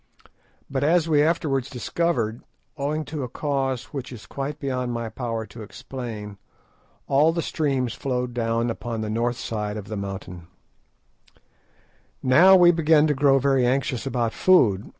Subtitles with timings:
[0.67, 2.41] But as we afterwards discovered,
[2.75, 6.39] owing to a cause which it is quite beyond my power to explain,
[7.07, 10.45] all the streams flowed down upon the north side of the mountains.
[12.23, 14.89] Now we began to grow very anxious about food.